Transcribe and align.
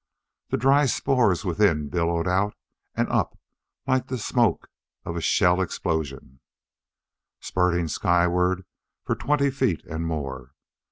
The 0.49 0.57
dry 0.57 0.87
spores 0.87 1.45
within 1.45 1.87
billowed 1.87 2.27
out 2.27 2.55
and 2.95 3.07
up 3.09 3.37
like 3.85 4.07
the 4.07 4.17
smoke 4.17 4.67
of 5.05 5.15
a 5.15 5.21
shell 5.21 5.61
explosion, 5.61 6.39
spurting 7.39 7.87
skyward 7.87 8.65
for 9.03 9.13
twenty 9.13 9.51
feet 9.51 9.85
and 9.85 10.07
more. 10.07 10.55